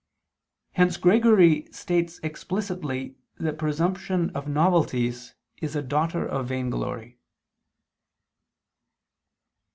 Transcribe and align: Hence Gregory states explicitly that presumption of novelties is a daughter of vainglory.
Hence 0.71 0.97
Gregory 0.97 1.67
states 1.71 2.19
explicitly 2.23 3.17
that 3.37 3.59
presumption 3.59 4.31
of 4.31 4.47
novelties 4.47 5.35
is 5.57 5.75
a 5.75 5.83
daughter 5.83 6.25
of 6.27 6.47
vainglory. 6.47 7.19